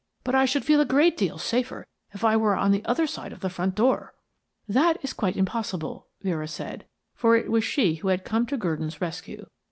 But 0.23 0.33
I 0.33 0.45
should 0.45 0.65
feel 0.65 0.81
a 0.81 0.85
great 0.85 1.15
deal 1.15 1.37
safer 1.37 1.85
if 2.11 2.23
I 2.23 2.35
were 2.35 2.55
on 2.55 2.71
the 2.71 2.83
other 2.85 3.05
side 3.05 3.31
of 3.31 3.41
the 3.41 3.51
front 3.51 3.75
door." 3.75 4.15
"That 4.67 4.97
is 5.03 5.13
quite 5.13 5.37
impossible," 5.37 6.07
Vera 6.23 6.47
said, 6.47 6.87
for 7.13 7.35
it 7.35 7.51
was 7.51 7.63
she 7.63 7.93
who 7.93 8.07
had 8.07 8.25
come 8.25 8.47
to 8.47 8.57
Gurdon's 8.57 8.99
rescue. 8.99 9.45